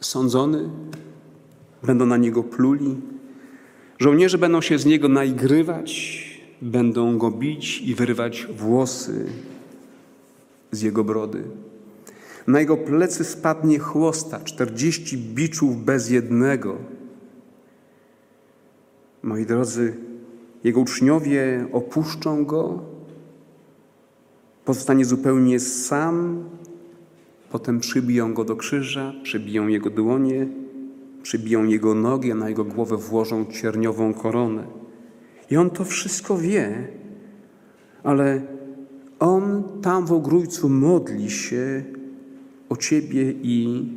[0.00, 0.70] sądzony,
[1.82, 2.96] będą na niego pluli.
[3.98, 6.20] Żołnierze będą się z niego naigrywać,
[6.62, 9.26] będą go bić i wyrywać włosy
[10.70, 11.42] z jego brody.
[12.46, 16.76] Na jego plecy spadnie chłosta, czterdzieści biczów bez jednego.
[19.22, 19.96] Moi drodzy,
[20.64, 22.82] Jego uczniowie opuszczą Go,
[24.64, 26.44] pozostanie zupełnie sam,
[27.50, 30.48] potem przybiją Go do krzyża, przybiją Jego dłonie,
[31.22, 34.64] przybiją Jego nogi, a na Jego głowę włożą cierniową koronę.
[35.50, 36.88] I On to wszystko wie,
[38.02, 38.42] ale
[39.20, 41.84] On tam w ogrójcu modli się
[42.68, 43.88] o Ciebie i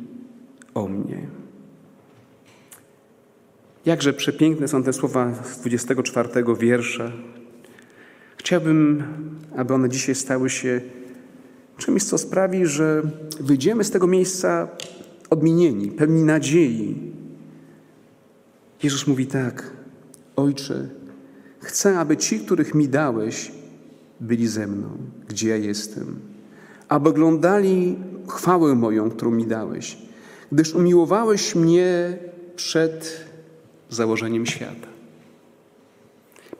[0.74, 1.26] o mnie.
[3.86, 7.12] Jakże przepiękne są te słowa z 24 wiersza.
[8.36, 9.02] Chciałbym,
[9.56, 10.80] aby one dzisiaj stały się
[11.76, 13.02] czymś, co sprawi, że
[13.40, 14.68] wyjdziemy z tego miejsca
[15.30, 17.12] odmienieni, pełni nadziei.
[18.82, 19.70] Jezus mówi tak:
[20.36, 20.88] Ojcze,
[21.60, 23.52] chcę, aby ci, których mi dałeś,
[24.20, 24.88] byli ze mną,
[25.28, 26.16] gdzie ja jestem,
[26.88, 27.96] aby oglądali
[28.28, 29.98] chwałę moją, którą mi dałeś,
[30.52, 32.18] gdyż umiłowałeś mnie
[32.56, 33.24] przed
[33.90, 34.88] założeniem świata.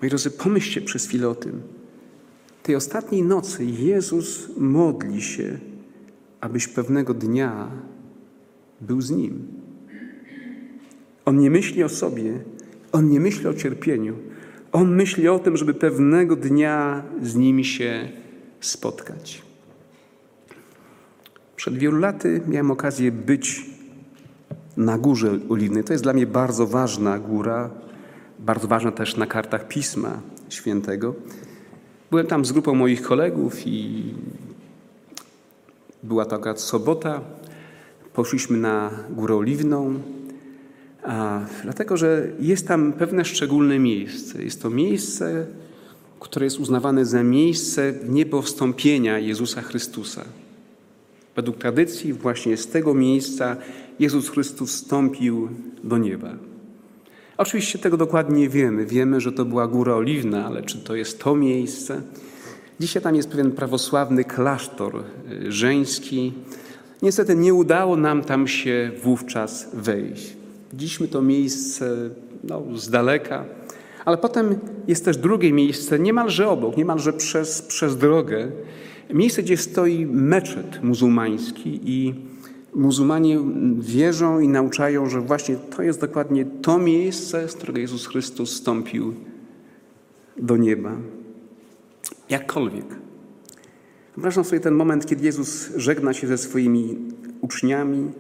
[0.03, 1.63] Moi drodzy, pomyślcie przez chwilę o tym.
[2.63, 5.59] Tej ostatniej nocy Jezus modli się,
[6.41, 7.71] abyś pewnego dnia
[8.81, 9.47] był z Nim.
[11.25, 12.39] On nie myśli o sobie,
[12.93, 14.15] On nie myśli o cierpieniu.
[14.75, 18.09] On myśli o tym, żeby pewnego dnia z Nim się
[18.61, 19.43] spotkać.
[21.57, 23.67] Przed wielu laty miałem okazję być
[24.77, 25.85] na Górze Oliwnej.
[25.85, 27.71] To jest dla mnie bardzo ważna góra,
[28.39, 31.15] bardzo ważna też na kartach Pisma Świętego.
[32.11, 34.05] Byłem tam z grupą moich kolegów i
[36.03, 37.21] była to sobota.
[38.13, 39.95] Poszliśmy na Górę Oliwną,
[41.05, 44.43] a, dlatego że jest tam pewne szczególne miejsce.
[44.43, 45.47] Jest to miejsce,
[46.21, 50.25] które jest uznawane za miejsce niebowstąpienia Jezusa Chrystusa.
[51.37, 53.57] Według tradycji właśnie z tego miejsca
[53.99, 55.49] Jezus Chrystus wstąpił
[55.85, 56.31] do nieba.
[57.37, 58.87] Oczywiście tego dokładnie nie wiemy.
[58.87, 62.03] Wiemy, że to była Góra Oliwna, ale czy to jest to miejsce?
[62.81, 66.33] Dzisiaj tam jest pewien prawosławny klasztor y, żeński.
[67.03, 70.44] Niestety nie udało nam tam się wówczas wejść.
[70.75, 72.11] Widzieliśmy to miejsce
[72.45, 73.45] no, z daleka,
[74.05, 74.59] ale potem
[74.89, 78.53] jest też drugie miejsce, niemalże obok, niemalże przez, przez drogę.
[79.11, 82.15] Miejsce, gdzie stoi meczet muzułmański i
[82.75, 83.39] muzułmanie
[83.79, 89.15] wierzą i nauczają, że właśnie to jest dokładnie to miejsce, z którego Jezus Chrystus stąpił
[90.37, 90.97] do nieba.
[92.29, 92.87] Jakkolwiek.
[94.15, 96.99] Wyobrażam sobie ten moment, kiedy Jezus żegna się ze swoimi
[97.41, 98.11] uczniami,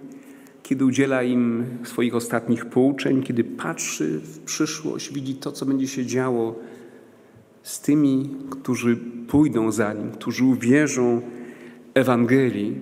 [0.64, 6.06] kiedy udziela im swoich ostatnich pouczeń, kiedy patrzy w przyszłość, widzi to, co będzie się
[6.06, 6.54] działo
[7.62, 8.96] z tymi, którzy
[9.28, 11.20] pójdą za nim, którzy uwierzą
[11.94, 12.80] Ewangelii.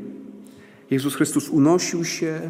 [0.90, 2.40] Jezus Chrystus unosił się,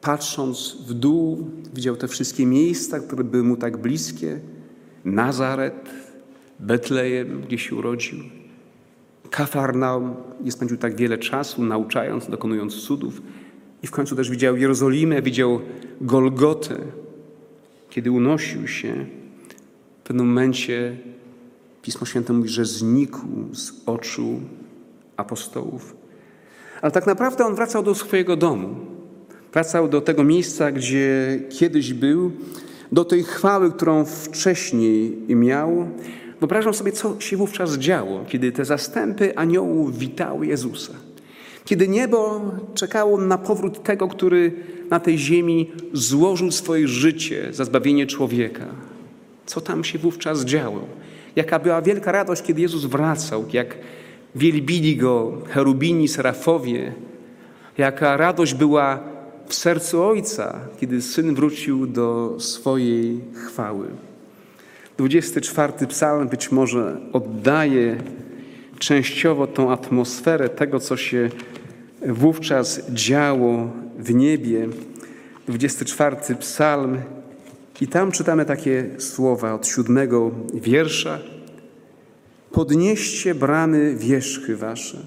[0.00, 4.40] patrząc w dół, widział te wszystkie miejsca, które były mu tak bliskie.
[5.04, 5.90] Nazaret,
[6.60, 8.18] Betlejem, gdzie się urodził.
[9.30, 13.22] Kafarnaum, gdzie spędził tak wiele czasu, nauczając, dokonując cudów.
[13.82, 15.60] I w końcu też widział Jerozolimę, widział
[16.00, 16.76] Golgotę.
[17.90, 19.06] Kiedy unosił się,
[20.00, 20.96] w pewnym momencie
[21.82, 23.20] Pismo Święte mówi, że znikł
[23.52, 24.40] z oczu
[25.16, 25.96] apostołów.
[26.82, 28.76] Ale tak naprawdę on wracał do swojego domu.
[29.52, 32.32] Wracał do tego miejsca, gdzie kiedyś był,
[32.92, 35.88] do tej chwały, którą wcześniej miał.
[36.40, 40.92] Wyobrażam sobie, co się wówczas działo, kiedy te zastępy aniołów witały Jezusa.
[41.64, 42.40] Kiedy niebo
[42.74, 44.52] czekało na powrót tego, który
[44.90, 48.66] na tej ziemi złożył swoje życie za zbawienie człowieka.
[49.46, 50.80] Co tam się wówczas działo?
[51.36, 53.76] Jaka była wielka radość, kiedy Jezus wracał, jak
[54.34, 56.92] wielbili Go cherubini, serafowie.
[57.78, 59.00] Jaka radość była
[59.46, 63.86] w sercu Ojca, kiedy Syn wrócił do swojej chwały.
[64.98, 67.96] 24 psalm być może oddaje
[68.78, 71.30] częściowo tą atmosferę tego, co się
[72.08, 74.68] wówczas działo w niebie.
[75.46, 76.98] 24 psalm
[77.82, 81.18] i tam czytamy takie słowa od siódmego wiersza.
[82.52, 84.98] Podnieście bramy wierzchy wasze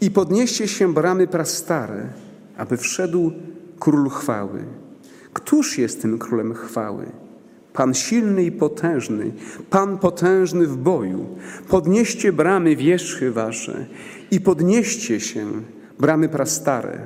[0.00, 2.08] i podnieście się bramy prastare,
[2.56, 3.32] aby wszedł
[3.78, 4.64] król chwały.
[5.32, 7.06] Któż jest tym królem chwały?
[7.72, 9.32] Pan silny i potężny,
[9.70, 11.26] Pan potężny w boju.
[11.68, 13.86] Podnieście bramy wierzchy wasze
[14.30, 15.46] i podnieście się
[15.98, 16.98] bramy prastare,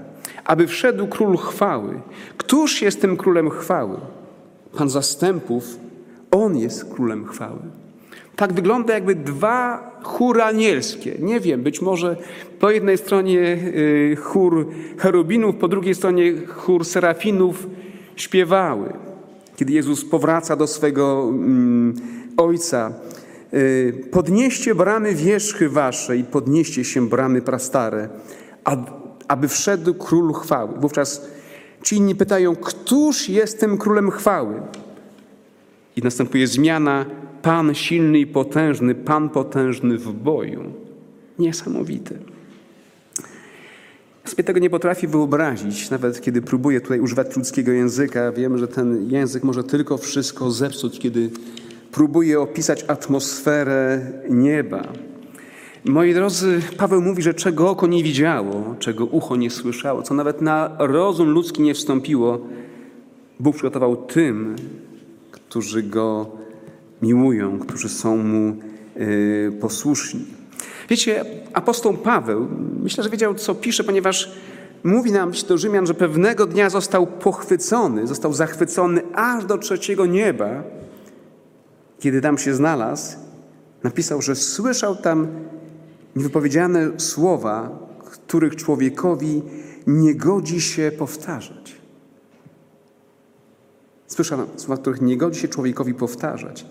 [0.45, 2.01] aby wszedł król chwały.
[2.37, 3.97] Któż jest tym królem chwały?
[4.77, 5.65] Pan zastępów,
[6.31, 7.59] On jest królem chwały.
[8.37, 11.17] Tak wygląda jakby dwa chóry anielskie.
[11.19, 12.17] Nie wiem, być może
[12.61, 14.67] po jednej stronie y, chór
[14.99, 17.67] cherubinów, po drugiej stronie chór serafinów
[18.17, 18.93] śpiewały.
[19.57, 21.95] kiedy Jezus powraca do swego mm,
[22.37, 22.93] Ojca.
[23.55, 28.09] Y, podnieście bramy wierzchy wasze i podnieście się bramy prastare,
[29.29, 30.81] aby wszedł król chwały.
[30.81, 31.27] Wówczas
[31.83, 34.55] ci inni pytają, któż jest tym królem chwały?
[35.97, 37.07] I następuje zmiana,
[37.43, 40.63] Pan silny i potężny, Pan potężny w boju.
[41.39, 42.15] Niesamowite.
[44.25, 48.33] Ja sobie tego nie potrafię wyobrazić, nawet kiedy próbuję tutaj używać ludzkiego języka.
[48.33, 51.31] Wiem, że ten język może tylko wszystko zepsuć, kiedy
[51.93, 54.93] próbuję opisać atmosferę nieba.
[55.89, 60.41] Moi drodzy, Paweł mówi, że czego oko nie widziało, czego ucho nie słyszało, co nawet
[60.41, 62.41] na rozum ludzki nie wstąpiło,
[63.41, 64.57] Bóg przygotował tym,
[65.31, 66.31] którzy Go
[67.03, 68.57] miłują, którzy są Mu
[68.97, 70.25] y, posłuszni.
[70.89, 72.49] Wiecie, apostoł Paweł,
[72.83, 74.33] myślę, że wiedział, co pisze, ponieważ
[74.85, 80.63] mówi nam do Rzymian, że pewnego dnia został pochwycony, został zachwycony aż do trzeciego nieba.
[82.01, 83.17] Kiedy tam się znalazł,
[83.83, 85.29] napisał, że słyszał tam
[86.17, 89.43] niewypowiedziane słowa, których człowiekowi
[89.87, 91.77] nie godzi się powtarzać.
[94.07, 96.67] Słyszał słowa, których nie godzi się człowiekowi powtarzać.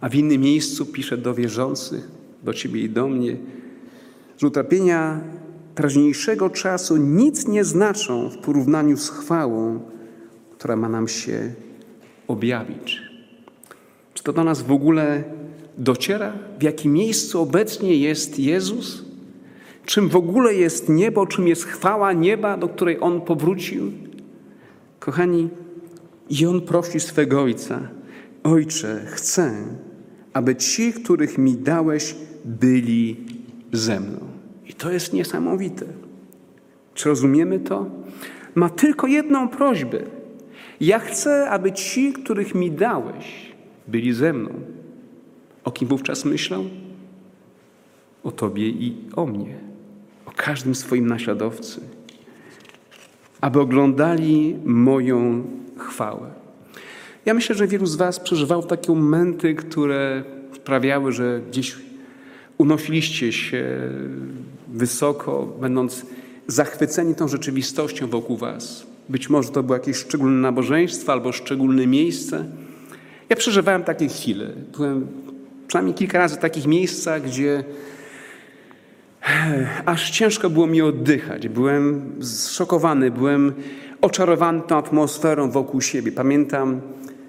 [0.00, 2.08] A w innym miejscu pisze do wierzących,
[2.42, 3.36] do ciebie i do mnie,
[4.38, 5.20] że utrapienia
[5.74, 9.80] teraźniejszego czasu nic nie znaczą w porównaniu z chwałą,
[10.58, 11.54] która ma nam się
[12.28, 13.02] objawić.
[14.14, 15.24] Czy to do nas w ogóle
[15.78, 19.04] dociera, w jakim miejscu obecnie jest Jezus?
[19.86, 23.92] Czym w ogóle jest niebo, czym jest chwała nieba, do której On powrócił?
[25.00, 25.48] Kochani,
[26.30, 27.80] i On prosi swego Ojca,
[28.44, 29.64] Ojcze, chcę,
[30.32, 33.16] aby ci, których mi dałeś, byli
[33.72, 34.18] ze mną.
[34.68, 35.86] I to jest niesamowite.
[36.94, 37.86] Czy rozumiemy to?
[38.54, 39.98] Ma tylko jedną prośbę.
[40.80, 43.52] Ja chcę, aby ci, których mi dałeś,
[43.88, 44.50] byli ze mną.
[45.64, 46.68] O kim wówczas myślą?
[48.24, 49.58] O Tobie i o mnie,
[50.26, 51.80] o każdym swoim naśladowcy,
[53.40, 55.44] aby oglądali moją
[55.76, 56.30] chwałę.
[57.26, 61.76] Ja myślę, że wielu z Was przeżywało takie momenty, które sprawiały, że gdzieś
[62.58, 63.64] unosiliście się
[64.68, 66.06] wysoko, będąc
[66.46, 68.86] zachwyceni tą rzeczywistością wokół Was.
[69.08, 72.44] Być może to było jakieś szczególne nabożeństwo albo szczególne miejsce.
[73.28, 74.50] Ja przeżywałem takie chwile.
[74.76, 75.06] Byłem
[75.72, 77.64] przynajmniej kilka razy takich miejscach, gdzie
[79.86, 81.48] aż ciężko było mi oddychać.
[81.48, 83.52] Byłem zszokowany, byłem
[84.00, 86.12] oczarowany tą atmosferą wokół siebie.
[86.12, 86.80] Pamiętam,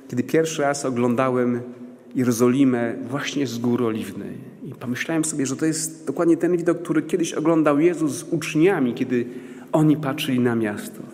[0.08, 1.62] kiedy pierwszy raz oglądałem
[2.16, 4.38] Jerozolimę właśnie z Gór Oliwnej.
[4.64, 8.94] I pomyślałem sobie, że to jest dokładnie ten widok, który kiedyś oglądał Jezus z uczniami,
[8.94, 9.26] kiedy
[9.72, 11.12] oni patrzyli na miasto.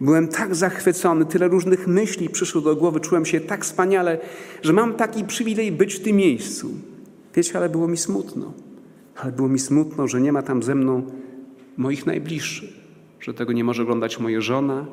[0.00, 4.18] Byłem tak zachwycony, tyle różnych myśli przyszło do głowy, czułem się tak wspaniale,
[4.62, 6.70] że mam taki przywilej być w tym miejscu.
[7.34, 8.52] Wiecie, ale było mi smutno.
[9.16, 11.02] Ale było mi smutno, że nie ma tam ze mną
[11.76, 12.70] moich najbliższych,
[13.20, 14.86] że tego nie może oglądać moja żona,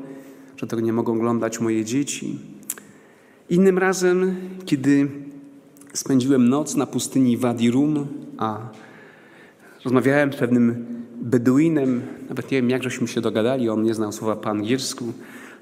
[0.58, 2.40] że tego nie mogą oglądać moje dzieci.
[3.50, 5.08] Innym razem, kiedy
[5.94, 8.70] spędziłem noc na pustyni Wadi Rum, a
[9.86, 14.36] rozmawiałem z pewnym Beduinem, nawet nie wiem, jak żeśmy się dogadali, on nie znał słowa
[14.36, 15.14] po angielsku,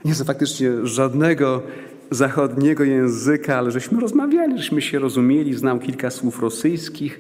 [0.06, 1.62] nie znał faktycznie żadnego
[2.12, 7.20] zachodniego języka, ale żeśmy rozmawiali, żeśmy się rozumieli, znał kilka słów rosyjskich.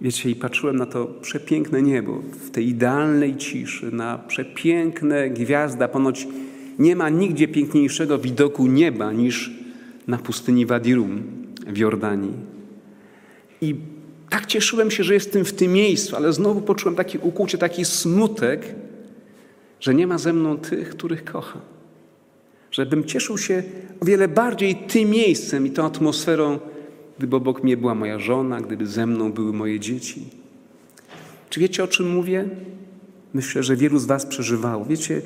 [0.00, 5.88] Wiecie, i patrzyłem na to przepiękne niebo, w tej idealnej ciszy, na przepiękne gwiazda.
[5.88, 6.28] Ponoć
[6.78, 9.50] nie ma nigdzie piękniejszego widoku nieba niż
[10.06, 11.22] na pustyni Wadirum
[11.66, 12.32] w Jordanii.
[13.60, 13.74] I
[14.30, 18.74] tak cieszyłem się, że jestem w tym miejscu, ale znowu poczułem takie ukłucie, taki smutek,
[19.80, 21.60] że nie ma ze mną tych, których kocham.
[22.70, 23.62] Żebym cieszył się
[24.00, 26.58] o wiele bardziej tym miejscem i tą atmosferą,
[27.18, 30.26] gdyby obok mnie była moja żona, gdyby ze mną były moje dzieci.
[31.50, 32.48] Czy wiecie, o czym mówię?
[33.34, 34.84] Myślę, że wielu z Was przeżywało.
[34.84, 35.22] Wiecie,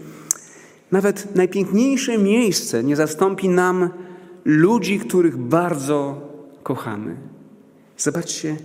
[0.92, 3.90] nawet najpiękniejsze miejsce nie zastąpi nam
[4.44, 6.29] ludzi, których bardzo
[6.62, 7.16] kochamy.
[7.96, 8.56] Zobaczcie,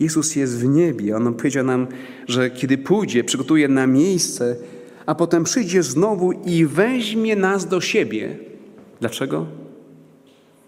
[0.00, 1.16] Jezus jest w niebie.
[1.16, 1.86] On powiedział nam,
[2.28, 4.56] że kiedy pójdzie, przygotuje na miejsce,
[5.06, 8.36] a potem przyjdzie znowu i weźmie nas do siebie.
[9.00, 9.46] Dlaczego?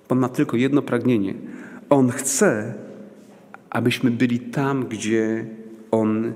[0.08, 1.34] On ma tylko jedno pragnienie.
[1.90, 2.74] On chce,
[3.70, 5.46] abyśmy byli tam, gdzie
[5.90, 6.32] On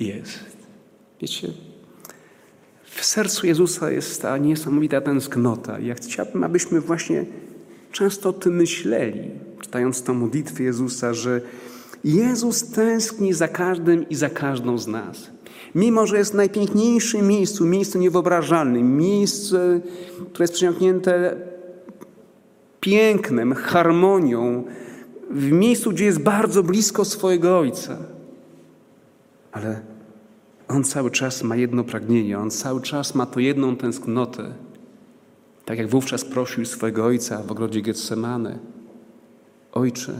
[0.00, 0.56] jest.
[1.20, 1.48] Wiecie,
[2.84, 5.78] w sercu Jezusa jest ta niesamowita tęsknota.
[5.78, 7.24] Ja chciałbym, abyśmy właśnie
[7.92, 9.30] często o tym myśleli,
[9.60, 11.40] czytając tę modlitwę Jezusa, że
[12.04, 15.30] Jezus tęskni za każdym i za każdą z nas.
[15.74, 19.80] Mimo, że jest w najpiękniejszym miejscu, miejscu niewyobrażalnym, miejsce,
[20.30, 21.36] które jest przesiąknięte
[22.80, 24.64] pięknem, harmonią,
[25.30, 27.98] w miejscu, gdzie jest bardzo blisko swojego Ojca.
[29.52, 29.80] Ale
[30.68, 34.54] On cały czas ma jedno pragnienie, On cały czas ma to jedną tęsknotę.
[35.64, 38.58] Tak jak wówczas prosił swojego Ojca w ogrodzie Getsemane.
[39.72, 40.12] Ojcze,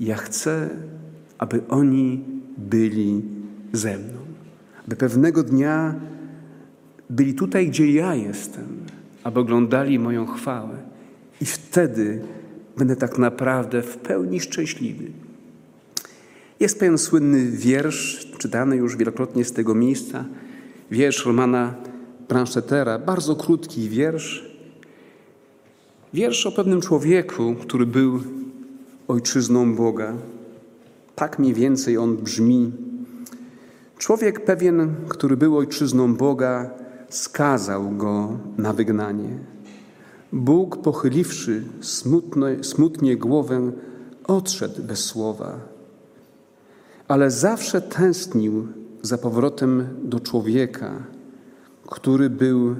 [0.00, 0.68] ja chcę,
[1.38, 2.24] aby oni
[2.58, 3.22] byli
[3.72, 4.18] ze mną.
[4.86, 5.94] Aby pewnego dnia
[7.10, 8.64] byli tutaj, gdzie ja jestem,
[9.24, 10.76] aby oglądali moją chwałę.
[11.40, 12.22] I wtedy
[12.76, 15.04] będę tak naprawdę w pełni szczęśliwy.
[16.60, 20.24] Jest pewien słynny wiersz, czytany już wielokrotnie z tego miejsca,
[20.90, 21.74] wiersz Romana
[22.28, 24.48] Branchetera, bardzo krótki wiersz.
[26.14, 28.20] Wiersz o pewnym człowieku, który był
[29.08, 30.12] ojczyzną Boga.
[31.14, 32.72] Tak mniej więcej on brzmi.
[33.98, 36.70] Człowiek pewien, który był ojczyzną Boga,
[37.08, 39.38] skazał go na wygnanie.
[40.32, 43.72] Bóg, pochyliwszy smutno, smutnie głowę,
[44.26, 45.60] odszedł bez słowa,
[47.08, 48.68] ale zawsze tęsknił
[49.02, 51.02] za powrotem do człowieka,
[51.86, 52.76] który był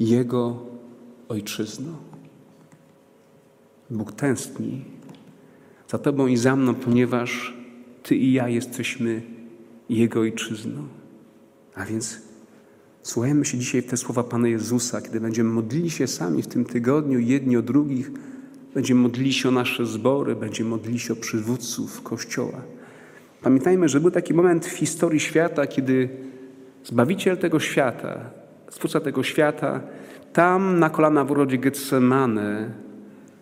[0.00, 0.56] jego
[1.28, 1.92] ojczyzną.
[3.90, 4.84] Bóg tęskni
[5.90, 7.54] za Tobą i za mną, ponieważ
[8.02, 9.22] Ty i ja jesteśmy
[9.88, 10.82] Jego ojczyzną.
[11.74, 12.22] A więc
[13.02, 16.64] słuchajmy się dzisiaj w te słowa Pana Jezusa, kiedy będziemy modlili się sami w tym
[16.64, 18.10] tygodniu, jedni o drugich,
[18.74, 22.62] będziemy modlili się o nasze zbory, będziemy modlili się o przywódców Kościoła.
[23.42, 26.08] Pamiętajmy, że był taki moment w historii świata, kiedy
[26.84, 28.30] Zbawiciel tego świata,
[28.70, 29.80] Stwórca tego świata,
[30.32, 32.70] tam na kolana w urodzie Getsemane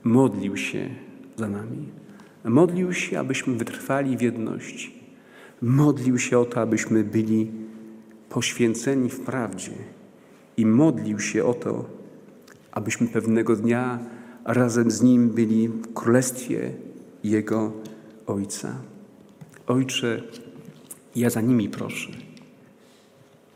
[0.05, 0.90] modlił się
[1.36, 2.08] za nami.
[2.49, 4.94] Modlił się, abyśmy wytrwali w jedności.
[5.62, 7.51] Modlił się o to, abyśmy byli
[8.28, 9.72] poświęceni w prawdzie.
[10.57, 11.84] I modlił się o to,
[12.72, 13.99] abyśmy pewnego dnia
[14.44, 16.72] razem z Nim byli w królestwie
[17.24, 17.72] Jego
[18.26, 18.74] Ojca.
[19.66, 20.22] Ojcze,
[21.16, 22.11] ja za nimi proszę.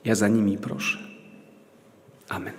[0.05, 0.99] Ja za nimi proszę.
[2.29, 2.55] Amen.